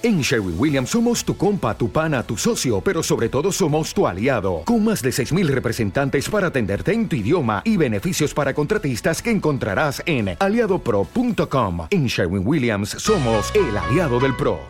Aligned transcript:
En 0.00 0.20
Sherwin 0.20 0.54
Williams 0.56 0.90
somos 0.90 1.24
tu 1.24 1.36
compa, 1.36 1.76
tu 1.76 1.90
pana, 1.90 2.22
tu 2.22 2.36
socio, 2.36 2.80
pero 2.80 3.02
sobre 3.02 3.28
todo 3.28 3.50
somos 3.50 3.92
tu 3.92 4.06
aliado, 4.06 4.62
con 4.64 4.84
más 4.84 5.02
de 5.02 5.10
6.000 5.10 5.48
representantes 5.48 6.30
para 6.30 6.46
atenderte 6.46 6.92
en 6.92 7.08
tu 7.08 7.16
idioma 7.16 7.62
y 7.64 7.76
beneficios 7.76 8.32
para 8.32 8.54
contratistas 8.54 9.20
que 9.20 9.32
encontrarás 9.32 10.00
en 10.06 10.36
aliadopro.com. 10.38 11.88
En 11.90 12.06
Sherwin 12.06 12.46
Williams 12.46 12.90
somos 12.90 13.52
el 13.56 13.76
aliado 13.76 14.20
del 14.20 14.36
PRO. 14.36 14.60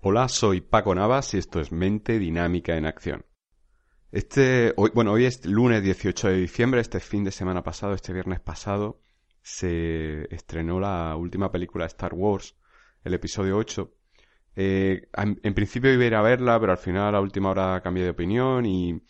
Hola, 0.00 0.28
soy 0.28 0.60
Paco 0.60 0.92
Navas 0.92 1.34
y 1.34 1.38
esto 1.38 1.60
es 1.60 1.70
Mente 1.70 2.18
Dinámica 2.18 2.76
en 2.76 2.86
Acción. 2.86 3.24
Este, 4.10 4.74
bueno, 4.92 5.12
hoy 5.12 5.26
es 5.26 5.46
lunes 5.46 5.84
18 5.84 6.30
de 6.30 6.36
diciembre, 6.36 6.80
este 6.80 6.98
fin 6.98 7.22
de 7.22 7.30
semana 7.30 7.62
pasado, 7.62 7.94
este 7.94 8.12
viernes 8.12 8.40
pasado, 8.40 9.00
se 9.40 10.26
estrenó 10.34 10.80
la 10.80 11.14
última 11.14 11.52
película 11.52 11.84
de 11.84 11.90
Star 11.90 12.12
Wars, 12.12 12.56
el 13.04 13.14
episodio 13.14 13.56
8, 13.56 13.92
eh, 14.56 15.08
en, 15.14 15.54
principio 15.54 15.92
iba 15.92 16.04
a 16.04 16.06
ir 16.06 16.14
a 16.14 16.22
verla, 16.22 16.60
pero 16.60 16.72
al 16.72 16.78
final 16.78 17.14
a 17.14 17.20
última 17.20 17.50
hora 17.50 17.80
cambié 17.82 18.04
de 18.04 18.10
opinión 18.10 18.66
y, 18.66 19.02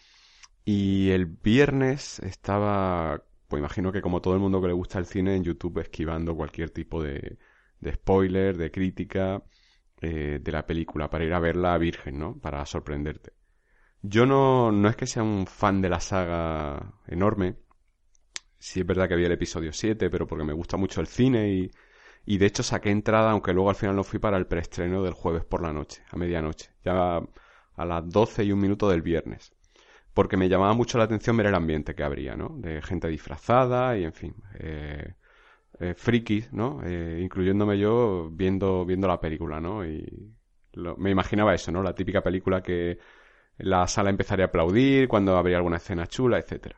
y 0.64 1.10
el 1.10 1.26
viernes 1.26 2.18
estaba, 2.20 3.22
pues 3.48 3.60
imagino 3.60 3.92
que 3.92 4.02
como 4.02 4.22
todo 4.22 4.34
el 4.34 4.40
mundo 4.40 4.60
que 4.60 4.68
le 4.68 4.72
gusta 4.72 4.98
el 4.98 5.06
cine 5.06 5.36
en 5.36 5.44
YouTube 5.44 5.80
esquivando 5.80 6.34
cualquier 6.34 6.70
tipo 6.70 7.02
de, 7.02 7.38
de 7.80 7.92
spoiler, 7.92 8.56
de 8.56 8.70
crítica 8.70 9.42
eh, 10.00 10.40
de 10.42 10.52
la 10.52 10.66
película 10.66 11.10
para 11.10 11.24
ir 11.24 11.34
a 11.34 11.40
verla 11.40 11.78
virgen, 11.78 12.18
¿no? 12.18 12.38
Para 12.40 12.64
sorprenderte. 12.66 13.32
Yo 14.02 14.26
no, 14.26 14.72
no 14.72 14.88
es 14.88 14.96
que 14.96 15.06
sea 15.06 15.22
un 15.22 15.46
fan 15.46 15.80
de 15.80 15.88
la 15.88 16.00
saga 16.00 16.94
enorme. 17.06 17.56
Sí 18.58 18.80
es 18.80 18.86
verdad 18.86 19.08
que 19.08 19.14
había 19.14 19.26
el 19.26 19.32
episodio 19.32 19.72
7, 19.72 20.10
pero 20.10 20.26
porque 20.26 20.44
me 20.44 20.52
gusta 20.52 20.76
mucho 20.76 21.00
el 21.00 21.06
cine 21.06 21.52
y, 21.52 21.70
y 22.26 22.38
de 22.38 22.46
hecho 22.46 22.62
saqué 22.62 22.90
entrada, 22.90 23.30
aunque 23.30 23.52
luego 23.52 23.70
al 23.70 23.76
final 23.76 23.96
no 23.96 24.04
fui 24.04 24.18
para 24.18 24.36
el 24.36 24.46
preestreno 24.46 25.02
del 25.02 25.12
jueves 25.12 25.44
por 25.44 25.62
la 25.62 25.72
noche, 25.72 26.02
a 26.10 26.16
medianoche, 26.16 26.70
ya 26.84 27.18
a 27.76 27.84
las 27.84 28.08
12 28.08 28.44
y 28.44 28.52
un 28.52 28.60
minuto 28.60 28.88
del 28.88 29.02
viernes. 29.02 29.52
Porque 30.14 30.36
me 30.36 30.48
llamaba 30.48 30.74
mucho 30.74 30.96
la 30.98 31.04
atención 31.04 31.36
ver 31.36 31.46
el 31.46 31.54
ambiente 31.54 31.94
que 31.94 32.04
habría, 32.04 32.36
¿no? 32.36 32.50
De 32.56 32.80
gente 32.82 33.08
disfrazada 33.08 33.98
y 33.98 34.04
en 34.04 34.12
fin. 34.12 34.34
Eh, 34.58 35.14
eh 35.80 35.94
frikis, 35.94 36.52
¿no? 36.52 36.80
Eh, 36.84 37.20
incluyéndome 37.22 37.78
yo 37.78 38.30
viendo, 38.30 38.84
viendo 38.86 39.08
la 39.08 39.20
película, 39.20 39.60
¿no? 39.60 39.84
Y 39.84 40.32
me 40.98 41.10
imaginaba 41.10 41.54
eso, 41.54 41.72
¿no? 41.72 41.82
La 41.82 41.94
típica 41.94 42.22
película 42.22 42.62
que 42.62 42.98
la 43.58 43.86
sala 43.88 44.10
empezaría 44.10 44.46
a 44.46 44.48
aplaudir 44.48 45.08
cuando 45.08 45.36
habría 45.36 45.56
alguna 45.58 45.76
escena 45.78 46.06
chula, 46.06 46.38
etcétera 46.38 46.76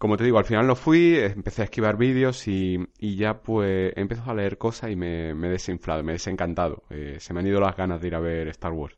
como 0.00 0.16
te 0.16 0.24
digo, 0.24 0.38
al 0.38 0.46
final 0.46 0.66
lo 0.66 0.76
fui, 0.76 1.18
empecé 1.18 1.60
a 1.60 1.64
esquivar 1.66 1.98
vídeos 1.98 2.48
y, 2.48 2.88
ya 2.98 3.42
pues 3.42 3.92
he 3.94 4.00
empezado 4.00 4.30
a 4.30 4.34
leer 4.34 4.56
cosas 4.56 4.90
y 4.90 4.96
me, 4.96 5.34
me 5.34 5.48
he 5.48 5.50
desinflado, 5.50 6.02
me 6.02 6.12
he 6.12 6.14
desencantado. 6.14 6.84
Eh, 6.88 7.18
se 7.20 7.34
me 7.34 7.40
han 7.40 7.46
ido 7.46 7.60
las 7.60 7.76
ganas 7.76 8.00
de 8.00 8.06
ir 8.08 8.14
a 8.14 8.20
ver 8.20 8.48
Star 8.48 8.72
Wars. 8.72 8.96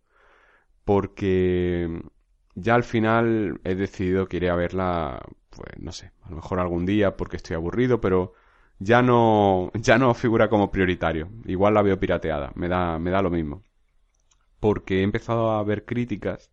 Porque 0.84 2.02
ya 2.54 2.76
al 2.76 2.84
final 2.84 3.60
he 3.64 3.74
decidido 3.74 4.28
que 4.28 4.36
iré 4.36 4.50
a 4.50 4.54
verla, 4.54 5.20
pues 5.50 5.70
no 5.80 5.90
sé, 5.90 6.12
a 6.22 6.30
lo 6.30 6.36
mejor 6.36 6.60
algún 6.60 6.86
día 6.86 7.16
porque 7.16 7.36
estoy 7.36 7.56
aburrido, 7.56 8.00
pero 8.00 8.34
ya 8.78 9.02
no, 9.02 9.72
ya 9.74 9.98
no 9.98 10.14
figura 10.14 10.48
como 10.48 10.70
prioritario. 10.70 11.30
Igual 11.46 11.74
la 11.74 11.82
veo 11.82 11.98
pirateada, 11.98 12.52
me 12.54 12.68
da, 12.68 13.00
me 13.00 13.10
da 13.10 13.22
lo 13.22 13.30
mismo. 13.30 13.64
Porque 14.60 15.00
he 15.00 15.02
empezado 15.02 15.50
a 15.50 15.64
ver 15.64 15.84
críticas, 15.84 16.52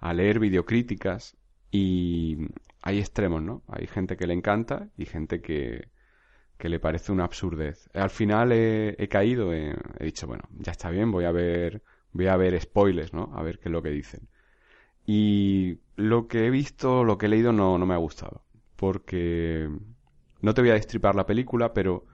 a 0.00 0.12
leer 0.12 0.40
videocríticas 0.40 1.36
y 1.70 2.48
hay 2.86 3.00
extremos, 3.00 3.42
¿no? 3.42 3.64
Hay 3.66 3.88
gente 3.88 4.16
que 4.16 4.28
le 4.28 4.32
encanta 4.32 4.90
y 4.96 5.06
gente 5.06 5.40
que, 5.40 5.88
que 6.56 6.68
le 6.68 6.78
parece 6.78 7.10
una 7.10 7.24
absurdez. 7.24 7.90
Al 7.94 8.10
final 8.10 8.52
he, 8.52 9.08
caído, 9.08 9.52
he 9.52 9.74
dicho, 9.98 10.28
bueno, 10.28 10.44
ya 10.52 10.70
está 10.70 10.90
bien, 10.90 11.10
voy 11.10 11.24
a 11.24 11.32
ver, 11.32 11.82
voy 12.12 12.28
a 12.28 12.36
ver 12.36 12.60
spoilers, 12.60 13.12
¿no? 13.12 13.32
A 13.34 13.42
ver 13.42 13.58
qué 13.58 13.70
es 13.70 13.72
lo 13.72 13.82
que 13.82 13.90
dicen. 13.90 14.28
Y 15.04 15.80
lo 15.96 16.28
que 16.28 16.46
he 16.46 16.50
visto, 16.50 17.02
lo 17.02 17.18
que 17.18 17.26
he 17.26 17.28
leído 17.28 17.50
no, 17.50 17.76
no 17.76 17.86
me 17.86 17.94
ha 17.94 17.98
gustado. 17.98 18.44
Porque 18.76 19.68
no 20.40 20.54
te 20.54 20.60
voy 20.60 20.70
a 20.70 20.74
destripar 20.74 21.16
la 21.16 21.26
película, 21.26 21.74
pero 21.74 22.06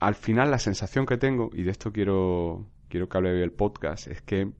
al 0.00 0.16
final 0.16 0.50
la 0.50 0.58
sensación 0.58 1.06
que 1.06 1.16
tengo, 1.16 1.50
y 1.52 1.62
de 1.62 1.70
esto 1.70 1.92
quiero, 1.92 2.66
quiero 2.88 3.08
que 3.08 3.18
hable 3.18 3.40
el 3.40 3.52
podcast, 3.52 4.08
es 4.08 4.20
que 4.20 4.50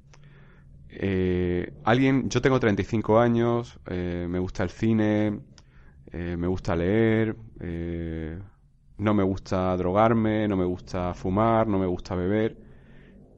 eh, 0.89 1.56
alguien, 1.87 2.29
yo 2.29 2.43
tengo 2.43 2.59
35 2.59 3.21
años, 3.21 3.79
eh, 3.87 4.27
me 4.29 4.41
gusta 4.41 4.65
el 4.65 4.71
cine, 4.71 5.41
eh, 6.11 6.37
me 6.37 6.49
gusta 6.49 6.75
leer, 6.75 7.37
no 8.99 9.15
me 9.15 9.23
gusta 9.23 9.77
drogarme, 9.77 10.49
no 10.49 10.57
me 10.57 10.65
gusta 10.65 11.15
fumar, 11.15 11.69
no 11.69 11.79
me 11.79 11.87
gusta 11.87 12.17
beber, 12.17 12.57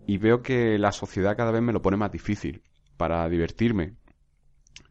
y 0.07 0.17
veo 0.17 0.43
que 0.43 0.79
la 0.79 0.93
sociedad 0.93 1.37
cada 1.37 1.51
vez 1.51 1.61
me 1.61 1.75
lo 1.75 1.83
pone 1.83 1.99
más 1.99 2.11
difícil 2.11 2.63
para 2.97 3.29
divertirme. 3.29 3.97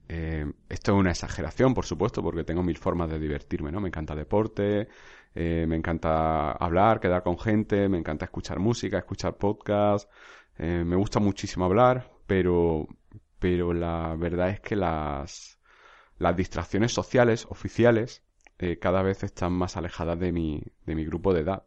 esto 0.08 0.92
es 0.94 0.98
una 0.98 1.10
exageración, 1.12 1.74
por 1.74 1.86
supuesto, 1.86 2.22
porque 2.22 2.44
tengo 2.44 2.62
mil 2.64 2.78
formas 2.78 3.10
de 3.10 3.20
divertirme, 3.20 3.72
¿no? 3.72 3.82
Me 3.82 3.88
encanta 3.90 4.16
deporte, 4.16 4.88
me 5.34 5.76
encanta 5.76 6.52
hablar, 6.52 7.00
quedar 7.00 7.24
con 7.24 7.40
gente, 7.40 7.90
me 7.90 7.98
encanta 7.98 8.26
escuchar 8.26 8.60
música, 8.60 9.00
escuchar 9.00 9.36
podcasts, 9.36 10.08
me 10.60 10.96
gusta 10.96 11.20
muchísimo 11.20 11.66
hablar, 11.66 12.10
pero, 12.28 12.88
pero 13.40 13.74
la 13.74 14.16
verdad 14.18 14.50
es 14.50 14.60
que 14.60 14.76
las, 14.76 15.60
las 16.18 16.36
distracciones 16.36 16.94
sociales 16.94 17.46
oficiales 17.50 18.24
eh, 18.60 18.80
cada 18.80 19.02
vez 19.04 19.24
están 19.24 19.54
más 19.54 19.78
alejadas 19.78 20.20
de 20.20 20.32
mi, 20.32 20.64
de 20.86 20.96
mi 20.96 21.06
grupo 21.06 21.34
de 21.34 21.42
edad. 21.42 21.64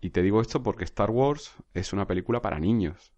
Y 0.00 0.10
te 0.10 0.22
digo 0.22 0.40
esto 0.40 0.62
porque 0.62 0.84
Star 0.84 1.10
Wars 1.10 1.54
es 1.74 1.92
una 1.92 2.06
película 2.06 2.40
para 2.40 2.60
niños. 2.60 3.12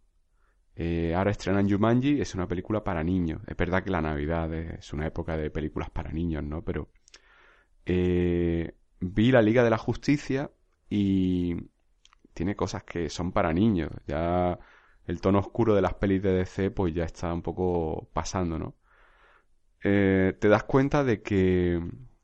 Eh, 0.77 1.15
ahora 1.15 1.31
estrenan 1.31 1.69
Jumanji, 1.69 2.21
es 2.23 2.35
una 2.35 2.49
película 2.49 2.83
para 2.83 3.05
niños. 3.05 3.43
Es 3.47 3.57
verdad 3.57 3.83
que 3.85 3.91
la 3.91 4.01
Navidad 4.01 4.53
es 4.55 4.93
una 4.95 5.07
época 5.07 5.37
de 5.37 5.51
películas 5.51 5.91
para 5.91 6.11
niños, 6.11 6.43
¿no? 6.43 6.63
Pero 6.65 6.91
eh, 7.85 8.75
vi 9.01 9.31
la 9.31 9.43
Liga 9.43 9.63
de 9.63 9.71
la 9.71 9.79
Justicia 9.79 10.51
y 10.89 11.55
tiene 12.33 12.57
cosas 12.57 12.85
que 12.85 13.11
son 13.11 13.33
para 13.33 13.53
niños. 13.53 13.91
Ya 14.07 14.59
el 15.07 15.21
tono 15.21 15.39
oscuro 15.39 15.75
de 15.75 15.83
las 15.83 15.95
pelis 15.95 16.23
de 16.23 16.33
DC 16.33 16.71
pues 16.71 16.95
ya 16.95 17.05
está 17.05 17.33
un 17.33 17.43
poco 17.43 18.09
pasando, 18.13 18.59
¿no? 18.59 18.77
Eh, 19.83 20.37
te 20.39 20.49
das 20.49 20.65
cuenta 20.65 21.05
de 21.05 21.23
que, 21.23 21.81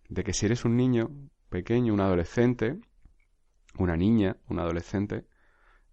de 0.08 0.24
que 0.24 0.32
si 0.32 0.46
eres 0.46 0.64
un 0.64 0.76
niño 0.76 1.10
pequeño, 1.48 1.94
un 1.94 2.00
adolescente, 2.00 2.78
una 3.78 3.96
niña, 3.96 4.36
un 4.48 4.58
adolescente, 4.58 5.26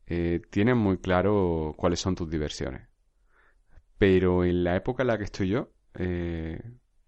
eh, 0.06 0.42
tienes 0.50 0.76
muy 0.76 0.98
claro 0.98 1.74
cuáles 1.78 2.00
son 2.00 2.16
tus 2.16 2.30
diversiones. 2.30 2.90
Pero 3.98 4.44
en 4.44 4.64
la 4.64 4.76
época 4.76 5.04
en 5.04 5.08
la 5.08 5.18
que 5.18 5.24
estoy 5.24 5.50
yo, 5.50 5.72
eh, 5.96 6.62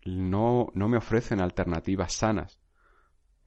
no, 0.06 0.68
no, 0.74 0.88
me 0.88 0.98
ofrecen 0.98 1.42
alternativas 1.42 2.14
sanas. 2.14 2.60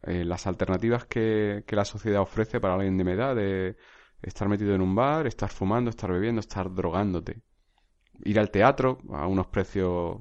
Las 0.03 0.47
alternativas 0.47 1.06
que, 1.06 1.65
que, 1.67 1.75
la 1.75 1.84
sociedad 1.84 2.21
ofrece 2.21 2.61
para 2.61 2.75
alguien 2.75 2.97
de 2.97 3.05
mi 3.05 3.12
edad, 3.12 3.34
de 3.34 3.77
estar 4.23 4.49
metido 4.49 4.75
en 4.75 4.81
un 4.81 4.95
bar, 4.95 5.27
estar 5.27 5.51
fumando, 5.51 5.91
estar 5.91 6.11
bebiendo, 6.11 6.41
estar 6.41 6.73
drogándote. 6.73 7.41
Ir 8.25 8.39
al 8.39 8.51
teatro 8.51 8.99
a 9.11 9.27
unos 9.27 9.47
precios 9.47 10.21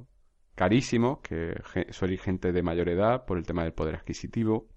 carísimos, 0.55 1.19
que 1.19 1.55
suele 1.89 2.15
ir 2.15 2.19
gente 2.19 2.51
de 2.51 2.63
mayor 2.63 2.89
edad 2.89 3.25
por 3.25 3.37
el 3.37 3.45
tema 3.45 3.63
del 3.63 3.73
poder 3.73 3.95
adquisitivo. 3.95 4.67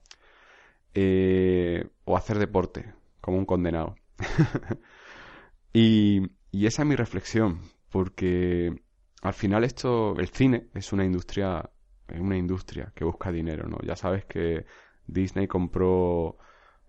Eh, 0.95 1.89
o 2.05 2.17
hacer 2.17 2.39
deporte, 2.39 2.93
como 3.21 3.39
un 3.39 3.47
condenado. 3.47 3.95
y, 5.73 6.23
y 6.51 6.67
esa 6.67 6.83
es 6.83 6.89
mi 6.89 6.97
reflexión, 6.97 7.61
porque 7.91 8.75
al 9.23 9.35
final 9.35 9.65
esto, 9.65 10.17
el 10.19 10.29
cine 10.29 10.69
es 10.75 10.93
una 10.93 11.05
industria, 11.05 11.71
es 12.09 12.21
una 12.21 12.37
industria 12.37 12.93
que 12.95 13.05
busca 13.05 13.31
dinero, 13.31 13.69
¿no? 13.69 13.79
Ya 13.85 13.95
sabes 13.95 14.25
que 14.25 14.67
Disney 15.07 15.47
compró 15.47 16.39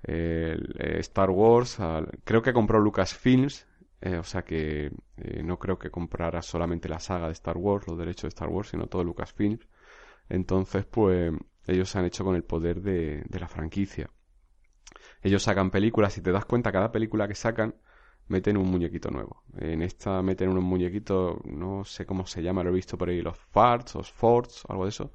eh, 0.03 0.57
Star 0.99 1.29
Wars, 1.29 1.77
creo 2.23 2.41
que 2.41 2.53
compró 2.53 2.79
Lucasfilms, 2.79 3.67
eh, 4.01 4.17
o 4.17 4.23
sea 4.23 4.43
que 4.43 4.91
eh, 5.17 5.43
no 5.43 5.59
creo 5.59 5.77
que 5.77 5.91
comprara 5.91 6.41
solamente 6.41 6.89
la 6.89 6.99
saga 6.99 7.27
de 7.27 7.33
Star 7.33 7.57
Wars, 7.57 7.87
los 7.87 7.97
derechos 7.97 8.23
de 8.23 8.29
Star 8.29 8.49
Wars, 8.49 8.69
sino 8.69 8.87
todo 8.87 9.03
Lucasfilms. 9.03 9.67
Entonces, 10.27 10.85
pues 10.85 11.31
ellos 11.67 11.89
se 11.89 11.99
han 11.99 12.05
hecho 12.05 12.23
con 12.23 12.35
el 12.35 12.43
poder 12.43 12.81
de, 12.81 13.23
la 13.29 13.47
franquicia. 13.47 14.09
Ellos 15.21 15.43
sacan 15.43 15.69
películas, 15.71 16.13
si 16.13 16.21
te 16.21 16.31
das 16.31 16.45
cuenta, 16.45 16.71
cada 16.71 16.91
película 16.91 17.27
que 17.27 17.35
sacan 17.35 17.75
meten 18.27 18.57
un 18.57 18.71
muñequito 18.71 19.11
nuevo. 19.11 19.43
En 19.57 19.81
esta 19.81 20.21
meten 20.23 20.49
unos 20.49 20.63
muñequitos, 20.63 21.37
no 21.45 21.83
sé 21.83 22.05
cómo 22.05 22.25
se 22.25 22.41
llama, 22.41 22.63
lo 22.63 22.69
he 22.69 22.73
visto 22.73 22.97
por 22.97 23.09
ahí, 23.09 23.21
los 23.21 23.37
farts 23.37 23.95
o 23.97 24.03
forts, 24.03 24.63
algo 24.67 24.85
de 24.85 24.89
eso. 24.89 25.11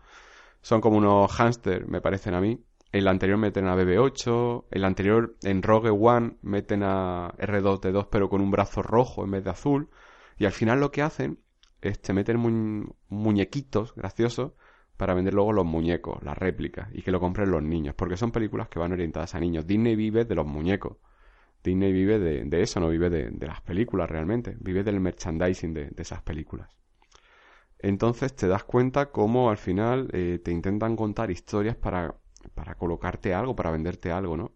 Son 0.61 0.81
como 0.81 0.99
unos 0.99 1.31
hámster, 1.33 1.87
me 1.89 2.01
parecen 2.01 2.35
a 2.35 2.41
mí, 2.41 2.63
el 2.99 3.09
anterior 3.09 3.39
meten 3.39 3.67
a 3.67 3.77
BB8. 3.77 4.65
El 4.71 4.85
anterior, 4.85 5.37
en 5.43 5.63
Rogue 5.63 5.91
One, 5.91 6.37
meten 6.43 6.83
a 6.83 7.33
R2D2 7.39 8.09
pero 8.11 8.29
con 8.29 8.41
un 8.41 8.51
brazo 8.51 8.83
rojo 8.83 9.25
en 9.25 9.33
vez 9.33 9.45
de 9.45 9.51
azul. 9.51 9.91
Y 10.39 10.47
al 10.47 10.53
final 10.53 10.81
lo 10.81 10.91
que 10.91 11.03
hacen 11.03 11.39
es 11.81 12.01
te 12.01 12.13
meten 12.13 12.89
muñequitos 13.09 13.95
graciosos 13.95 14.53
para 14.97 15.15
vender 15.15 15.35
luego 15.35 15.53
los 15.53 15.67
muñecos, 15.67 16.23
las 16.23 16.39
réplicas, 16.39 16.89
y 16.93 17.03
que 17.03 17.11
lo 17.11 17.21
compren 17.21 17.51
los 17.51 17.63
niños. 17.63 17.95
Porque 17.95 18.17
son 18.17 18.33
películas 18.33 18.69
que 18.69 18.79
van 18.79 18.93
orientadas 18.93 19.35
a 19.35 19.41
niños. 19.41 19.67
Disney 19.67 19.95
vive 19.95 20.25
de 20.25 20.35
los 20.35 20.47
muñecos. 20.47 20.97
Disney 21.63 21.93
vive 21.93 22.19
de, 22.19 22.63
eso, 22.63 22.81
no 22.81 22.89
vive 22.89 23.11
de, 23.11 23.47
las 23.47 23.61
películas 23.61 24.09
realmente, 24.09 24.57
vive 24.61 24.85
del 24.85 25.01
merchandising 25.01 25.75
de, 25.75 25.93
esas 25.99 26.23
películas. 26.23 26.71
Entonces 27.79 28.35
te 28.35 28.47
das 28.47 28.65
cuenta 28.65 29.11
cómo 29.11 29.51
al 29.51 29.59
final 29.59 30.09
eh, 30.13 30.41
te 30.43 30.53
intentan 30.53 30.97
contar 30.97 31.31
historias 31.31 31.77
para, 31.77 32.15
para 32.57 32.75
colocarte 32.75 33.35
algo, 33.35 33.55
para 33.55 33.71
venderte 33.71 34.11
algo, 34.11 34.37
¿no? 34.37 34.53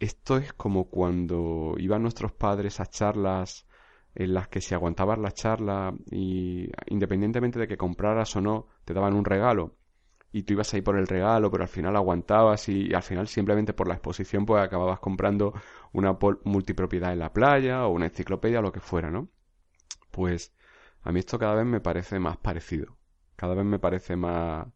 Esto 0.00 0.36
es 0.36 0.52
como 0.52 0.90
cuando 0.90 1.74
iban 1.78 2.02
nuestros 2.02 2.32
padres 2.32 2.80
a 2.80 2.86
charlas 2.86 3.66
en 4.14 4.34
las 4.34 4.48
que 4.48 4.60
si 4.60 4.74
aguantabas 4.74 5.18
la 5.18 5.30
charla 5.30 5.94
y 6.10 6.68
independientemente 6.88 7.60
de 7.60 7.68
que 7.68 7.76
compraras 7.78 8.34
o 8.36 8.40
no, 8.40 8.66
te 8.84 8.92
daban 8.94 9.14
un 9.14 9.24
regalo 9.24 9.76
y 10.32 10.42
tú 10.42 10.54
ibas 10.54 10.74
ahí 10.74 10.82
por 10.82 10.98
el 10.98 11.06
regalo, 11.06 11.50
pero 11.50 11.62
al 11.62 11.68
final 11.68 11.94
aguantabas 11.94 12.68
y, 12.68 12.92
al 12.92 13.02
final 13.02 13.28
simplemente 13.28 13.74
por 13.74 13.86
la 13.86 13.94
exposición 13.94 14.44
pues 14.44 14.62
acababas 14.62 14.98
comprando 14.98 15.54
una 15.92 16.18
multipropiedad 16.44 17.12
en 17.12 17.20
la 17.20 17.32
playa 17.32 17.86
o 17.86 17.90
una 17.90 18.06
enciclopedia 18.06 18.58
o 18.58 18.62
lo 18.62 18.72
que 18.72 18.80
fuera, 18.80 19.10
¿no? 19.10 19.28
Pues 20.10 20.52
a 21.02 21.12
mí 21.12 21.20
esto 21.20 21.38
cada 21.38 21.54
vez 21.54 21.66
me 21.66 21.80
parece 21.80 22.18
más 22.18 22.38
parecido. 22.38 22.96
Cada 23.36 23.54
vez 23.54 23.64
me 23.64 23.78
parece 23.78 24.16
más, 24.16 24.66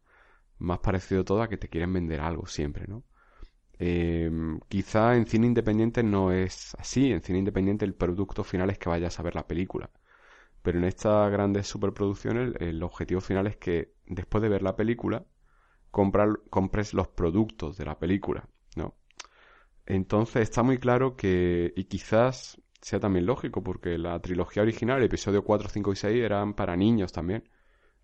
más 0.59 0.79
parecido 0.81 1.25
todo 1.25 1.43
a 1.43 1.49
que 1.49 1.57
te 1.57 1.69
quieren 1.69 1.93
vender 1.93 2.21
algo 2.21 2.47
siempre, 2.47 2.87
¿no? 2.87 3.05
Eh, 3.79 4.31
quizá 4.69 5.17
en 5.17 5.27
cine 5.27 5.47
independiente 5.47 6.03
no 6.03 6.33
es 6.33 6.75
así. 6.79 7.13
En 7.13 7.23
cine 7.23 7.39
independiente 7.41 7.85
el 7.85 7.95
producto 7.95 8.45
final 8.45 8.71
es 8.71 8.79
que 8.79 8.89
vayas 8.89 9.19
a 9.19 9.23
ver 9.23 9.35
la 9.35 9.47
película. 9.47 9.91
Pero 10.63 10.79
en 10.79 10.85
estas 10.85 11.31
grandes 11.31 11.67
superproducciones 11.69 12.55
el 12.61 12.83
objetivo 12.83 13.21
final 13.21 13.47
es 13.47 13.57
que 13.57 13.93
después 14.07 14.43
de 14.43 14.49
ver 14.49 14.63
la 14.63 14.77
película 14.77 15.25
comprar, 15.91 16.41
compres 16.51 16.95
los 16.95 17.09
productos 17.09 17.77
de 17.77 17.85
la 17.85 17.99
película, 17.99 18.49
¿no? 18.77 18.97
Entonces 19.87 20.43
está 20.43 20.63
muy 20.63 20.79
claro 20.79 21.17
que, 21.17 21.73
y 21.77 21.85
quizás 21.85 22.61
sea 22.81 23.01
también 23.01 23.27
lógico, 23.27 23.63
porque 23.63 23.99
la 23.99 24.21
trilogía 24.21 24.63
original, 24.63 25.03
episodio 25.03 25.45
4, 25.45 25.69
5 25.69 25.93
y 25.93 25.97
6 25.97 26.25
eran 26.25 26.55
para 26.55 26.77
niños 26.77 27.13
también. 27.13 27.49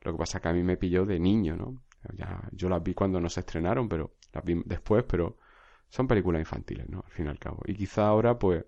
Lo 0.03 0.13
que 0.13 0.19
pasa 0.19 0.41
que 0.41 0.49
a 0.49 0.53
mí 0.53 0.63
me 0.63 0.77
pilló 0.77 1.05
de 1.07 1.21
niño, 1.21 1.57
¿no? 1.57 1.83
Ya, 2.15 2.49
yo 2.53 2.69
las 2.69 2.83
vi 2.83 2.95
cuando 2.95 3.21
no 3.21 3.29
se 3.29 3.41
estrenaron, 3.41 3.89
pero 3.89 4.17
las 4.33 4.45
vi 4.45 4.63
después, 4.65 5.05
pero 5.05 5.39
son 5.89 6.09
películas 6.09 6.41
infantiles, 6.41 6.89
¿no? 6.89 7.03
Al 7.07 7.13
fin 7.13 7.27
y 7.27 7.29
al 7.29 7.39
cabo. 7.39 7.61
Y 7.67 7.75
quizá 7.75 8.07
ahora, 8.09 8.39
pues, 8.39 8.65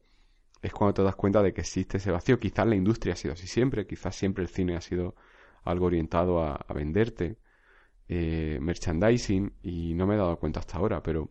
es 0.62 0.72
cuando 0.72 0.94
te 0.94 1.02
das 1.02 1.16
cuenta 1.16 1.42
de 1.42 1.52
que 1.52 1.60
existe 1.62 1.98
ese 1.98 2.10
vacío. 2.10 2.38
Quizás 2.38 2.66
la 2.66 2.74
industria 2.74 3.14
ha 3.14 3.16
sido 3.16 3.34
así 3.34 3.46
siempre, 3.46 3.86
quizás 3.86 4.16
siempre 4.16 4.42
el 4.42 4.48
cine 4.48 4.76
ha 4.76 4.80
sido 4.80 5.14
algo 5.64 5.86
orientado 5.86 6.42
a, 6.42 6.64
venderte 6.74 7.38
eh, 8.08 8.58
merchandising 8.60 9.52
y 9.62 9.94
no 9.94 10.06
me 10.06 10.14
he 10.14 10.18
dado 10.18 10.38
cuenta 10.38 10.60
hasta 10.60 10.78
ahora, 10.78 11.02
pero 11.02 11.30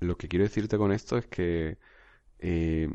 lo 0.00 0.16
que 0.16 0.28
quiero 0.28 0.44
decirte 0.44 0.76
con 0.78 0.92
esto 0.92 1.16
es 1.18 1.26
que 1.26 1.78
eh, 2.38 2.88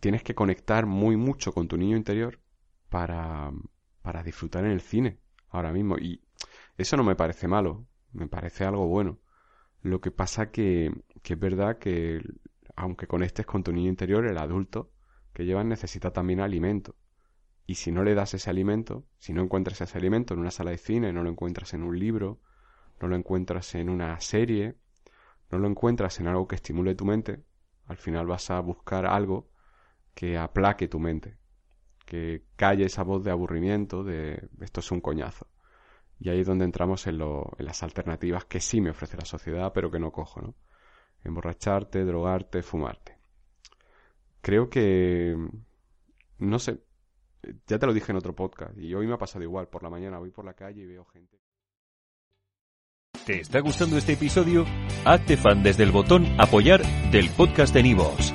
tienes 0.00 0.22
que 0.22 0.34
conectar 0.34 0.86
muy 0.86 1.16
mucho 1.16 1.52
con 1.52 1.68
tu 1.68 1.76
niño 1.76 1.96
interior 1.96 2.40
para, 2.88 3.52
para 4.02 4.22
disfrutar 4.22 4.64
en 4.64 4.72
el 4.72 4.80
cine 4.80 5.18
ahora 5.48 5.72
mismo. 5.72 5.98
Y 5.98 6.23
eso 6.76 6.96
no 6.96 7.04
me 7.04 7.16
parece 7.16 7.48
malo, 7.48 7.86
me 8.12 8.26
parece 8.26 8.64
algo 8.64 8.86
bueno. 8.86 9.18
Lo 9.82 10.00
que 10.00 10.10
pasa 10.10 10.50
que, 10.50 10.92
que 11.22 11.34
es 11.34 11.38
verdad 11.38 11.78
que 11.78 12.22
aunque 12.76 13.06
conectes 13.06 13.46
con 13.46 13.62
tu 13.62 13.72
niño 13.72 13.88
interior, 13.88 14.26
el 14.26 14.38
adulto 14.38 14.90
que 15.32 15.44
llevas 15.44 15.66
necesita 15.66 16.12
también 16.12 16.40
alimento. 16.40 16.96
Y 17.66 17.76
si 17.76 17.92
no 17.92 18.02
le 18.02 18.14
das 18.14 18.34
ese 18.34 18.50
alimento, 18.50 19.06
si 19.18 19.32
no 19.32 19.42
encuentras 19.42 19.80
ese 19.80 19.98
alimento 19.98 20.34
en 20.34 20.40
una 20.40 20.50
sala 20.50 20.70
de 20.70 20.78
cine, 20.78 21.12
no 21.12 21.22
lo 21.22 21.30
encuentras 21.30 21.74
en 21.74 21.82
un 21.82 21.98
libro, 21.98 22.40
no 23.00 23.08
lo 23.08 23.16
encuentras 23.16 23.74
en 23.74 23.88
una 23.88 24.20
serie, 24.20 24.76
no 25.50 25.58
lo 25.58 25.68
encuentras 25.68 26.20
en 26.20 26.28
algo 26.28 26.46
que 26.46 26.56
estimule 26.56 26.94
tu 26.94 27.04
mente, 27.04 27.42
al 27.86 27.96
final 27.96 28.26
vas 28.26 28.50
a 28.50 28.60
buscar 28.60 29.06
algo 29.06 29.50
que 30.14 30.36
aplaque 30.38 30.88
tu 30.88 31.00
mente, 31.00 31.38
que 32.06 32.44
calle 32.56 32.84
esa 32.84 33.02
voz 33.02 33.24
de 33.24 33.30
aburrimiento 33.30 34.04
de 34.04 34.48
esto 34.60 34.80
es 34.80 34.90
un 34.90 35.00
coñazo. 35.00 35.48
Y 36.18 36.30
ahí 36.30 36.40
es 36.40 36.46
donde 36.46 36.64
entramos 36.64 37.06
en, 37.06 37.18
lo, 37.18 37.52
en 37.58 37.66
las 37.66 37.82
alternativas 37.82 38.44
que 38.44 38.60
sí 38.60 38.80
me 38.80 38.90
ofrece 38.90 39.16
la 39.16 39.24
sociedad, 39.24 39.72
pero 39.72 39.90
que 39.90 39.98
no 39.98 40.12
cojo, 40.12 40.40
¿no? 40.40 40.54
Emborracharte, 41.22 42.04
drogarte, 42.04 42.62
fumarte. 42.62 43.18
Creo 44.40 44.68
que... 44.68 45.36
No 46.38 46.58
sé. 46.58 46.82
Ya 47.66 47.78
te 47.78 47.86
lo 47.86 47.94
dije 47.94 48.12
en 48.12 48.18
otro 48.18 48.34
podcast. 48.34 48.76
Y 48.78 48.94
hoy 48.94 49.06
me 49.06 49.14
ha 49.14 49.18
pasado 49.18 49.42
igual. 49.42 49.68
Por 49.68 49.82
la 49.82 49.90
mañana 49.90 50.18
voy 50.18 50.30
por 50.30 50.44
la 50.44 50.54
calle 50.54 50.82
y 50.82 50.86
veo 50.86 51.04
gente... 51.06 51.40
¿Te 53.24 53.40
está 53.40 53.60
gustando 53.60 53.96
este 53.96 54.12
episodio? 54.12 54.66
Hazte 55.06 55.38
fan 55.38 55.62
desde 55.62 55.82
el 55.82 55.92
botón 55.92 56.26
apoyar 56.38 56.82
del 57.10 57.30
podcast 57.30 57.72
de 57.72 57.82
Nivos. 57.82 58.34